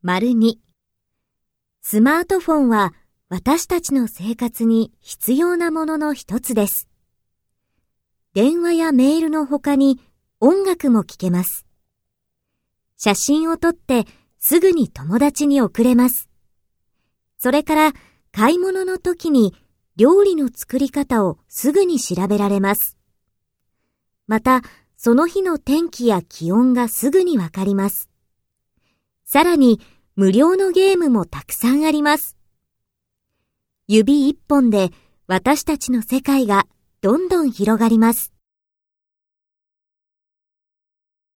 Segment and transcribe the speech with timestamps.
[0.00, 0.54] 丸2
[1.82, 2.94] スマートフォンは
[3.28, 6.88] 私たちの生活に必要なものの一つです。
[8.32, 9.98] 電話やメールの他に
[10.38, 11.66] 音楽も聞けます。
[12.96, 14.04] 写真を撮って
[14.38, 16.28] すぐに友達に送れます。
[17.36, 17.92] それから
[18.30, 19.52] 買い物の時に
[19.96, 22.96] 料理の作り方をすぐに調べられます。
[24.28, 24.62] また、
[24.96, 28.08] その日の天気や気温がすぐにわかります。
[29.30, 29.78] さらに、
[30.16, 32.38] 無料のゲームもたくさんあります。
[33.86, 34.88] 指一本で
[35.26, 36.66] 私たちの世界が
[37.02, 38.32] どんどん広がります。